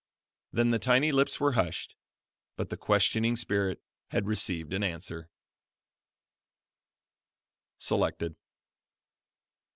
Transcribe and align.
Then 0.51 0.71
the 0.71 0.79
tiny 0.79 1.11
lips 1.11 1.39
were 1.39 1.51
hushed, 1.51 1.93
but 2.55 2.71
the 2.71 2.75
questioning 2.75 3.35
spirit 3.35 3.83
had 4.09 4.25
received 4.25 4.73
an 4.73 4.81
answer. 4.83 5.29
Selected. 7.77 8.35